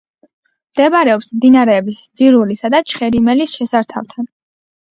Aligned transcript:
მდებარეობს 0.71 1.29
მდინარეების 1.41 2.01
ძირულისა 2.21 2.73
და 2.77 2.81
ჩხერიმელის 2.95 3.57
შესართავთან. 3.61 4.31